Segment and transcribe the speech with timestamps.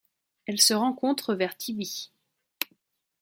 [0.47, 2.09] Elle se rencontre vers Tibi.